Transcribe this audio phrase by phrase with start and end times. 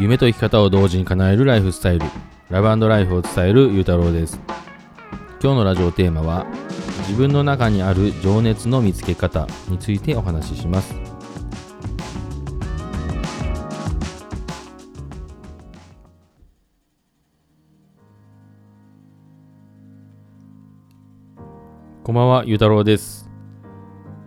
[0.00, 2.06] 夢と生き方を同時に叶えるライフスタイル
[2.50, 4.40] ラブライフを伝えるゆうたろうです
[5.40, 6.46] 今日のラジオテーマは
[7.06, 10.94] 自分の中にある情熱の見つけ方についてお話しします
[22.02, 23.30] こんばんは、ゆうたろうです。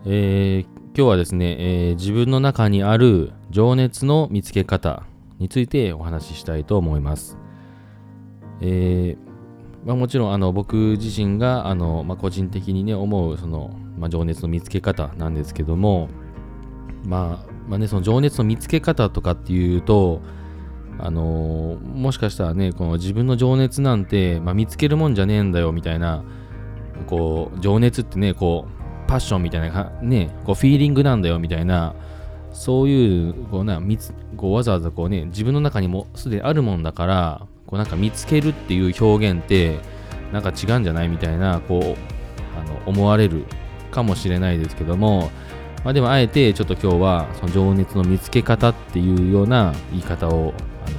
[0.04, 5.04] えー、今日はですね、えー、自分の中にある情熱の見つけ方
[5.40, 7.38] についてお話ししたいと思います。
[8.62, 16.10] えー、まあ、もちろんあの僕自身があの、まあ、個人的にね思うその、まあ、情熱の見つけ方なんですけども、
[17.06, 20.22] まあ、まあねその情熱の見つけ方とかっていうと
[21.00, 26.24] あのもしかしたらねこの自分の情熱なんて、まあ、見つけるもんじゃねえんだよみたいな
[27.06, 31.96] こう情熱ってねこうパッションみたいなねこうフィーリングなんだよみたいな
[32.58, 33.80] そういうこうな
[34.36, 39.80] こうわざわざこうね自分の中にもすでにあるもんだからこうなんか見つけるっていう表現って
[40.34, 41.84] なんか違うんじゃないみたいなこう
[42.60, 43.46] あの思われる
[43.92, 45.30] かもしれないですけども、
[45.84, 50.32] まあ、でもあえてちょっと今日はその情熱の見つけ方っていうような言い方を
[50.88, 50.90] あ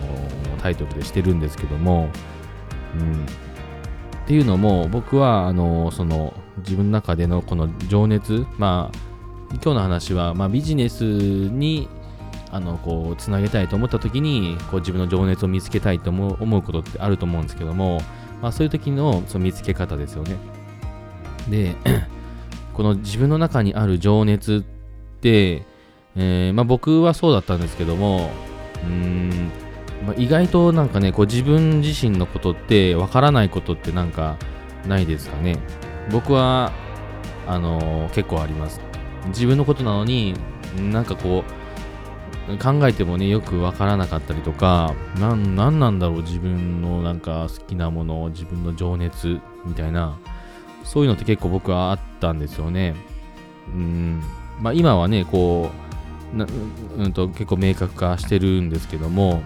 [0.55, 2.09] のタイトルでしてるんですけども、
[2.97, 9.08] うん、っていうのも僕はあのその自分の中でのこの情熱まあ
[9.53, 11.89] 今日の話は、まあ、ビジネスに
[12.51, 18.01] あのこうつなげたいと思った時にこう自分の情熱を見つけたいと思う思うことってあると思うんですけども、
[18.41, 20.37] まあ、そういう時のその見つけ方ですよね
[21.49, 21.75] で
[22.75, 25.65] この自分の中にある情熱って、
[26.17, 28.31] えー、まあ、僕はそうだったんですけども
[28.85, 29.51] うん
[30.07, 34.37] まあ、意外となんかね、こう自分自身のことってわからないことってなんか
[34.87, 35.59] ないですかね。
[36.11, 36.73] 僕は、
[37.47, 38.81] あのー、結構あります。
[39.29, 40.35] 自分のことなのに、
[40.91, 41.45] なんかこ
[42.49, 50.19] う、考えてもね、よくわからなかったりとか、なん、なんだろう、自分のなんか好きなもの、自分の情熱みたいな、
[50.85, 52.95] そういうのって結構僕はあったんですよね。
[53.69, 54.23] うん、
[54.61, 55.89] まあ今はね、こう、
[56.37, 56.47] な
[56.99, 59.43] うんと結構明確化してるんですけども、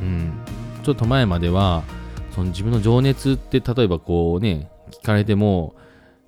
[0.00, 0.32] うん、
[0.82, 1.82] ちょっと前までは
[2.32, 5.74] その自分の情熱って例えばこうね聞かれても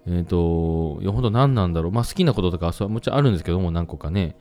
[0.07, 4.37] えっ、ー、といや本当何なんだろうまあ好きなこととかそれはもちろんあるんですけども何個かね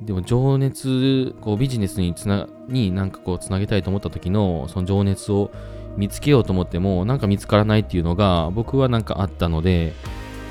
[0.00, 5.50] でも情熱こうビジネスにつなになんかこうつなげたいと思った時のその情熱を
[5.96, 9.92] 見つけようと思ってもなんか見つからないっていうのが僕はなんかあったので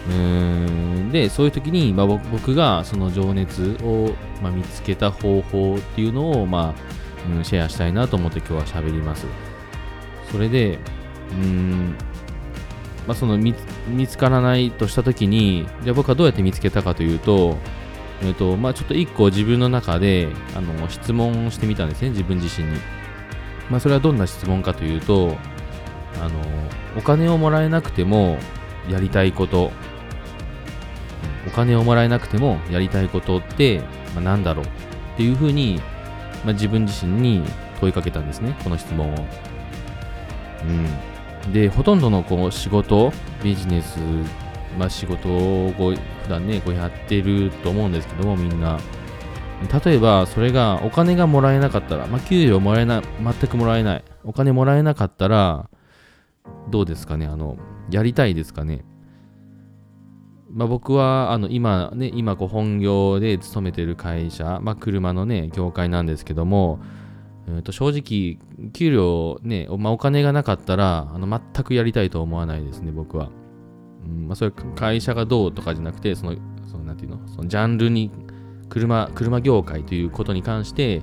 [0.10, 0.70] うー
[1.06, 9.26] んでそういう時に、まあ、僕がその情熱を、まあ、見つけた方法っていうのをまあうん、シェアしたいなと思って今日は喋ります。
[10.32, 10.80] それで、
[11.32, 11.96] うん、
[13.08, 13.54] まあ、その見
[14.08, 17.58] つからないとしたときに、じゃ僕はどうやって見つけたかというと、
[18.22, 22.78] えっ、と、まあ、ちょっと一個自分の中で、あの、質問してみたんですね、自分自身に。
[23.70, 25.38] まあ、それはどんな質問かというと、
[26.22, 26.36] あの、
[26.98, 28.38] お金をもらえなくても
[28.90, 29.72] やりたいこと、
[31.48, 33.80] お金をもらえなくてもやりたいことって、
[34.14, 34.66] まあ、何だろう？
[34.66, 34.68] っ
[35.18, 35.82] ていうふうに
[36.48, 37.44] まあ、自分自身に
[37.80, 39.18] 問いかけたんですね、この質問を。
[40.64, 40.88] うん、
[41.54, 43.12] で、ほとんどのこう仕事、
[43.44, 44.00] ビジネス、
[44.78, 48.78] まあ、仕事をこう普段ね、こうやってると思うんですけども、みんな。
[49.84, 54.04] 例えば、それがお金がもらえなかったら、まあ、給料もらえない、全くもらえない。
[54.24, 55.70] お金もらえなかったら、
[56.70, 57.26] どうですかね？
[57.26, 57.58] あの、
[57.90, 58.86] やりたいですかね？
[60.52, 66.80] まあ、僕はあの今ね、今こう本業で勤めてる会社、まあ、車のね、業界なんですけども、
[67.48, 73.30] えー、と正直、給料ね、まあ、お金がなかったらあの全くやりたいと思わないですね、僕は。
[74.06, 76.36] うんまあ、それ会社がどうとかじゃなくて、その、
[76.70, 78.12] そのなんていうの、そのジャンルに、
[78.70, 81.02] 車、車業界ということに関して、え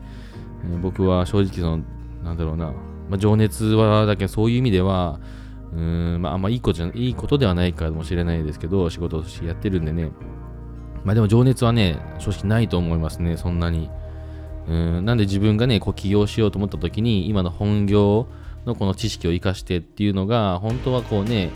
[0.67, 1.85] ー、僕は正直その、
[2.23, 2.67] なんだろうな、
[3.09, 5.21] まあ、情熱は、だけどそういう意味では、
[5.73, 10.13] うん、まあ、あんまいいことじゃいいことではないかもしれないですけど、仕事としてやってるんでね。
[11.05, 13.91] まあでも情熱はね、正直ないと思いますね、そんなに。
[14.69, 18.27] うん、なんで自分がね、こう起業しようと思った時に、今の本業
[18.65, 21.51] のこの知識を生かしてっていうのが、本当はこうね、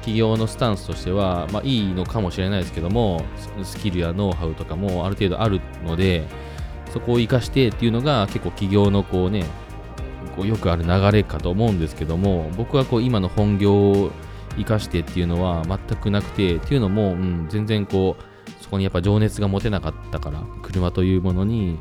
[0.00, 3.22] 企業のスタンスとしては、まあいいのかもしれないですけども、
[3.62, 6.26] スキルやノウハウとかもある程度あるので、
[6.92, 9.44] そこを生かしてっていうのが結構企業のこうね、
[10.36, 14.10] こうよくある流れかと思うんですけども僕はこう今の本業を
[14.56, 21.78] 生かしてっていうのは全くなくてっていうのも、うん、全然こうそこにやっぱ情熱が持てなかったから車というものに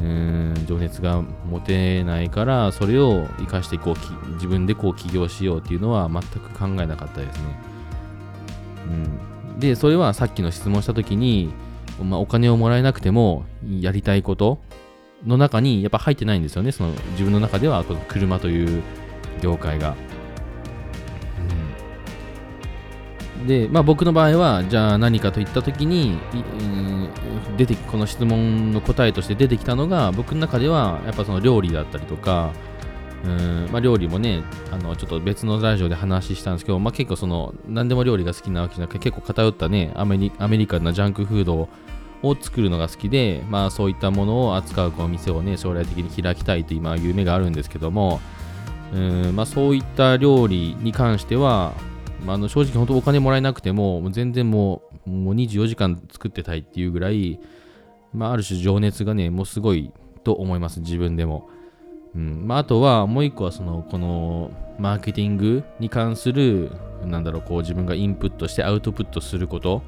[0.00, 7.44] うん情熱が持てないからそれを生かしてこう自分でこう起業しようっていうのは全く考えなかったですね、
[8.86, 11.52] うん、でそれはさっきの質問した時に、
[12.02, 13.44] まあ、お金をもらえなくても
[13.80, 14.58] やりたいこと
[15.24, 16.72] の中にやっぱ入ってないんですよね。
[16.72, 18.82] その自分の中ではこの車という
[19.40, 19.96] 業界が、
[23.46, 26.18] でまあ僕の場合はじゃあ何かといった時に、
[26.60, 27.08] うん、
[27.56, 32.52] 出てこの質問の答えとして出てきたのが僕の中ではやっぱその料理だったりとか
[33.24, 41.68] うんまあ、料理もねあのちょっと別のラジオで話したんですけど、まあ、結構その何でも料理が好きなわけじゃなくて結構偏ったねアメリアメリカンなジャンクフード
[42.22, 48.20] を作るのが好きで、まあ、そういったものを扱うこの店をね将来的に開きたいと今夢があるんですけども
[48.92, 51.72] うんまあ、そういった料理に関しては、
[52.26, 57.38] まあ、の正直本当お金もらえなくても全然もうもう24時間作ってたいっていうぐらい、
[58.12, 59.92] まあ、ある種情熱がねもうすごい
[60.24, 61.48] と思います自分でも。
[62.16, 62.48] うん。
[62.48, 66.72] まあ、あとはもう一個はそのこのマーケティングに関する
[67.04, 69.82] なんだろうこう自分がインプットしてアウトプットすること、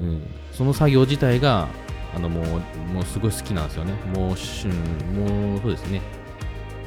[0.00, 1.68] うん、その作業自体が
[2.14, 2.44] あのもう
[2.92, 3.92] もうすごい好きなんですよね。
[3.92, 6.02] もう、うん、もうそうですね、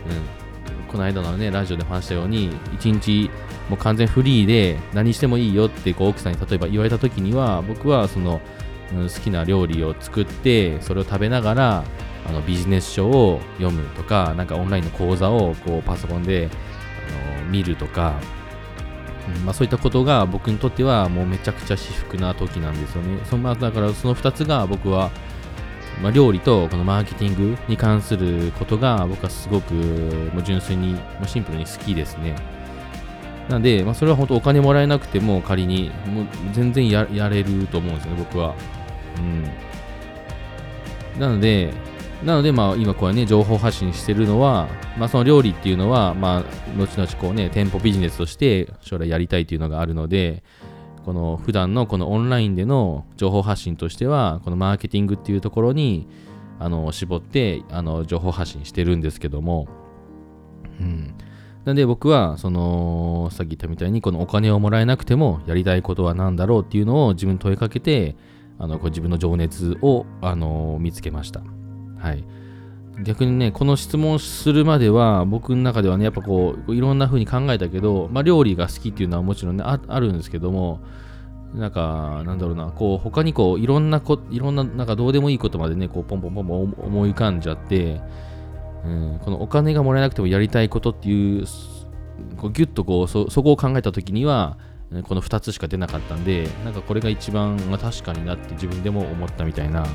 [0.09, 0.43] うん、
[0.88, 3.30] この間のねラジオで話したように一日
[3.69, 8.42] もう完全フリーで何してもいいよってこう奥さんに例えば言われた時には僕はその、
[8.94, 11.83] うん、好きな料理を作ってそれを食べながら
[12.25, 16.50] あのビジネス書を読むとか、なんかオンラインの講座をこうパソコンで
[17.36, 18.19] あの見るとか、
[19.36, 23.19] うんまあ、そういったことが僕にとってはもうめちゃくちゃ至福な時なんですよね。
[23.25, 25.12] そまあ、だからその2つが僕は、
[26.01, 32.36] まあ、料理とこのマーケティングに関することが僕はすごくもう純粋にもシンプルに好きですね。
[33.50, 38.56] なんで、まあ、それは本当お金もらえなくても仮にもう全然やれると思うんですよね、僕は。
[39.18, 39.22] う
[41.18, 41.19] ん。
[41.19, 41.74] なので、
[42.24, 46.44] なので、まあ、今こうね、情報発信してるのは、まあ、その料理っていうのは、まあ、
[46.78, 50.42] 後々こうね、店舗ビジネスとして将来やりたいっていうのがあるので、
[51.05, 56.07] この普段のこのオンラインでの情報発信としては、このマーケティングっていうところに、
[56.59, 59.67] あの、絞って、あの、情報発信してるんですけども、
[60.79, 61.13] うん。
[61.65, 68.15] なんで僕は、その、さっき言ったみたいに、このお金をもらえなくてもやりたいことは何だろうっていうのを自分に問いかけて、
[68.59, 71.41] あの、こう自分の情熱を、あの、見つけました。
[71.97, 72.23] はい。
[73.01, 80.80] 逆にね、この質問するまでは、僕の中ではね、やっぱこう、いろんな風に考えたけど、まあ、料理が好きっていうのはもちろんね、ああるんですけども、
[81.56, 88.01] なんか、なんだろうな、こう、他にこう、いろんなこ、いろんな、なんかどうでもいいことまでね、こう、ポンポンポンポン思い浮かんじゃって、
[88.86, 91.46] うん、このお金がもらえなくてもやりたいことっていう、
[92.38, 94.57] こうギュッとこうそ、そこを考えたときには、
[95.07, 99.86] この2つしか出なかったんで、なんかこれが一番、まあ、確かになって自分でも思ったみたいな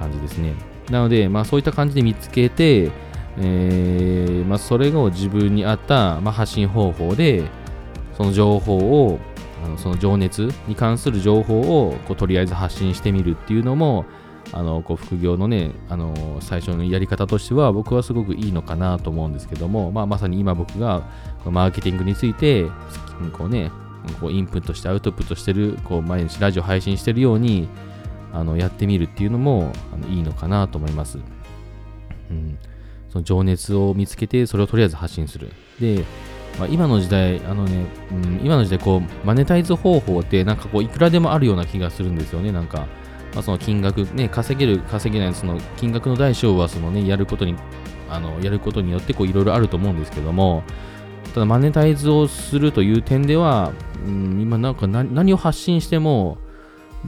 [0.00, 0.75] 感じですね。
[0.90, 2.90] なので、まあ、そういった感じで見つけて、
[3.38, 7.44] えーまあ、それを自分に合った、まあ、発信方法で
[8.16, 9.18] その情報を
[9.64, 14.04] あのその情熱に関する情報をこうとりあえず発信してみるっていうのも
[14.52, 21.02] あのこう副業のねあの最初のやり方としては僕はすごくいいのかなと思うんですけども、まあ、まさに今僕が
[21.42, 22.66] こマーケティングについて
[23.32, 23.72] こうね
[24.20, 27.68] こうインプットしてアウトプットしてるこう毎日ラジオ配信してるように
[28.36, 31.18] あのやってみるっていうのもあのいいのかなと思います。
[32.30, 32.58] うん、
[33.08, 35.50] その情熱を見つけて、それをとりあえず発信する。
[35.80, 36.04] で、
[36.58, 42.86] まあ、今の時代、あのね、うん、今の時代、こう、マネタイズ方法って、なんかこう、いくらでもあるような気がするんですよね、なんか。
[43.34, 47.54] まあ、その金額、ね、稼げる、稼げない、その金額の大小は、そのね、やることに、
[48.10, 50.62] あの、やることによって、こう、いろいろあると思うんですけども、
[51.34, 53.72] ただ、マネタイズをするという点では、
[54.06, 56.38] うん、今なんか何を発信しても、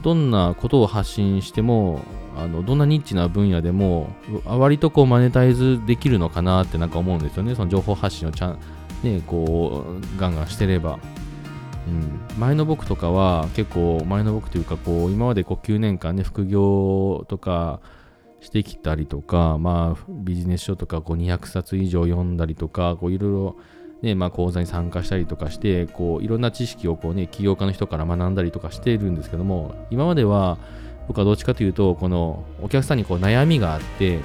[0.01, 2.01] どんなことを発信しても
[2.37, 4.09] あのどんなニッチな分野でも
[4.45, 7.55] 割とこうマネタイズできるのかなってなんか思うんですよね。
[7.55, 8.59] その情報発信をちゃん
[9.03, 10.99] ねこうガンガンしてれば、
[11.87, 17.81] うん、前の僕とかは結構前の僕というかこう今までこう9年間ね副業とか
[18.41, 23.55] してきたりとかまあビジネス書とかこう200冊以上読んだりとかこういろいろ
[24.01, 30.57] ねまあ、講座に参加したりとかしてこういろんな知識をこう、ね、起業家の人から学んだりとかしているんですけども今までは
[31.09, 34.19] 僕はどっちかというとこのお客さんにこう悩みがあって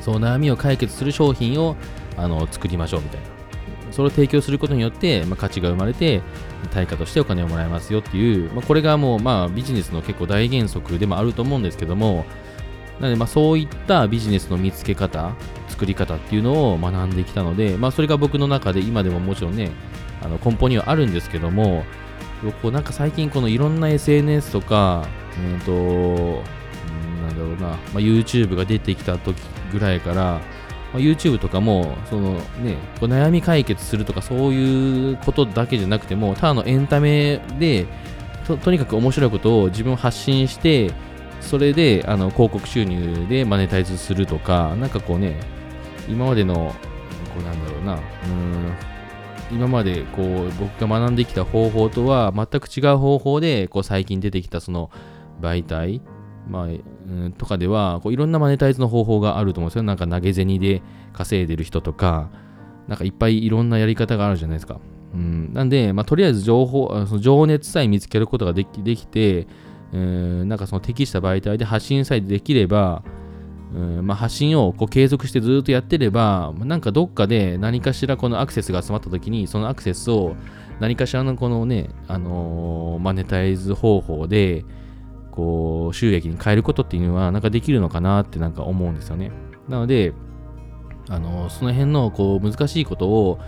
[0.00, 1.76] その悩みを解決する商品を
[2.16, 3.26] あの作りましょうみたいな。
[3.92, 6.22] それを提供することによって、まあ、価値が生まれて
[6.70, 12.24] 対価としてお金をもらえますよっていう、まあ、これがもう、まあ、ビジネスの結構大原則でもあると思うんですけども
[13.02, 15.34] なので、まあ、そういったビジネスの見つけ方、
[15.68, 19.72] 作り方っていうのを学んできたので、まあ、それが僕の中で今でももちろんね、
[20.22, 21.84] あの根本にはあるんですけども、
[22.62, 25.04] こうなんか最近このいろんな SNS とか、
[25.36, 25.72] うんと、
[27.22, 29.36] なんだろうな、まあ、YouTube が出てきた時
[29.72, 30.40] ぐらいから、
[30.92, 37.88] ま、YouTube とかも、そのね、こう悩み解決するとかそういうことだけじゃなくても、ただのエンタメで
[38.46, 40.92] と、とにかく面白いことを自分を発信して、
[41.42, 45.38] それであの広告収入でマネタイズするとか、なんかこうね、
[46.08, 46.74] 今までの、
[47.34, 48.92] こうなんだろうな、うん
[49.52, 54.90] 今までこう僕が学んできた方法とは全く違う方法でこう最近出てきたその
[55.42, 56.00] 媒体、
[56.48, 59.82] まあ、うん、とかではこういろんなマネタイズの方法があると思うんですよ。
[59.82, 60.82] なんか投げ銭で
[61.12, 62.30] 稼いでる人とか、
[62.88, 64.80] なんかいっぱいいろんなやり方があるじゃないですか。
[65.12, 69.46] うん、なんで、まあ、とりあえず情報、その情熱さえ見つけることができできて、
[69.92, 73.02] うん、なんかその適した媒体で発信さえできれば、
[73.74, 80.36] うんまあ、発信をこう継続してずっとやってれば、なんかどっかで何かしらこのアクセスが集まった時に、そのアクセスを
[80.80, 84.64] 何かしらのこのね、あのー、マネタイズ方法で、
[85.30, 89.30] こう、収益に変えることっていうのは、なんかできるのかなってなんか思うんですよね。
[89.68, 90.12] なので、
[91.08, 93.38] あのー、その辺のこう難しいことを、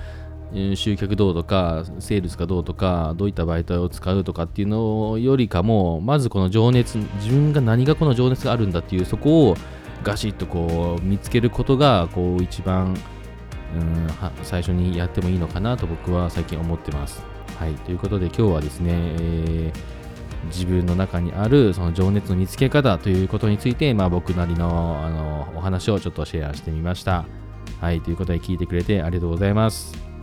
[0.75, 9.57] 集客どうとか、セールスがどうとか、どういった媒体を使うとかっていうのよりかも、まずこの情熱、自分が何がこの情熱があるんだっていう、そこを
[10.03, 12.97] ガシッとこう見つけることが、こう一番、
[13.75, 14.09] うん、
[14.43, 17.23] 最初にやってもいいのかなと僕は最近思ってます。
[17.59, 27.25] はい、ということで今日はですね、えー、自分の中にあるその情熱の見つけ方ということについて、まあ、僕なりのあのお話をちょっとシェアしてみました。
[27.81, 30.14] はい、ということで聞いてくれてありがとうございます。